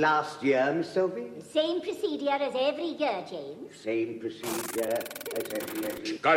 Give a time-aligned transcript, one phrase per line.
[0.00, 1.30] last year, Miss Sophie?
[1.52, 3.76] Same procedure as every year, James.
[3.82, 4.98] Same procedure
[5.36, 6.16] as every year.
[6.16, 6.36] Skull.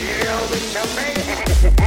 [0.00, 1.80] You, Miss Sophie?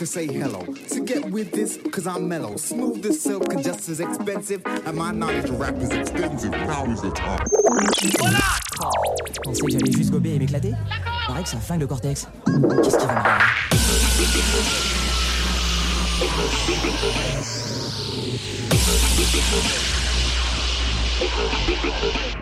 [0.00, 0.64] to say hello.
[0.88, 2.56] to get with this, cause I'm mellow.
[2.56, 4.62] Smooth as silk and just as expensive.
[4.86, 6.52] And my knowledge of rap is extensive.
[6.52, 7.46] Now is the time.
[8.18, 8.38] Voilà!
[9.44, 10.72] Pensez que j'allais juste gober et m'éclater
[11.26, 12.26] Pareil que ça flingue le cortex.
[12.46, 13.22] Qu'est-ce qui va me
[21.68, 22.39] m'arriver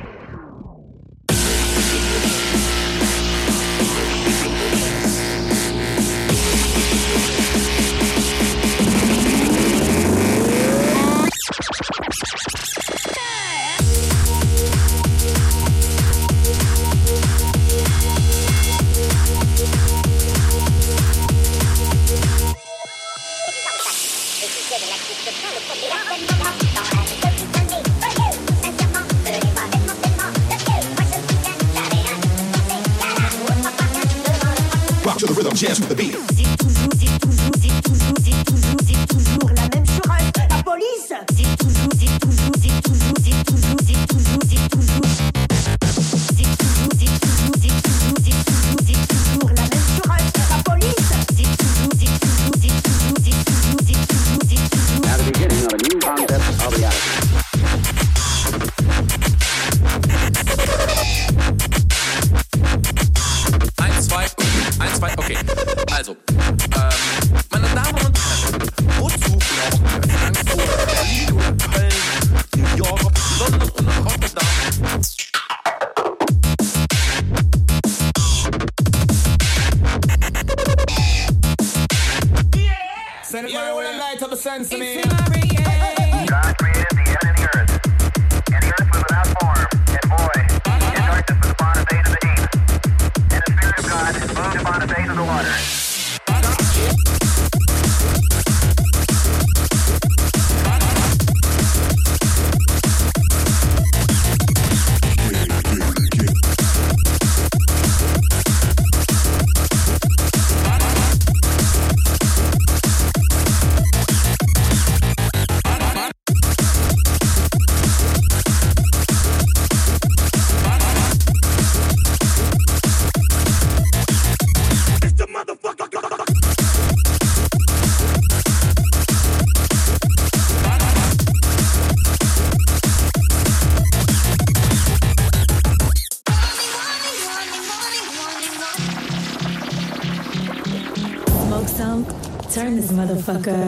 [143.28, 143.52] motherfucker.
[143.52, 143.67] Uh,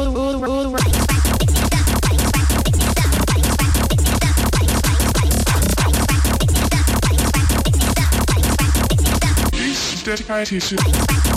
[10.11, 11.30] 开去看一